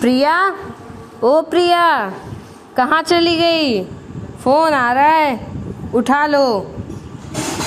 प्रिया? 0.00 0.34
ओ 1.24 1.40
प्रिया 1.42 1.84
कहाँ 2.76 3.02
चली 3.02 3.36
गई? 3.36 3.82
फ़ोन 4.42 4.72
आ 4.72 4.92
रहा 4.92 5.04
है 5.04 5.30
उठा 5.94 6.26
लो। 6.26 6.44